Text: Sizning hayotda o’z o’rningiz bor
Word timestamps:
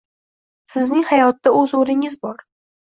Sizning 0.75 1.05
hayotda 1.11 1.55
o’z 1.61 1.79
o’rningiz 1.83 2.21
bor 2.27 2.45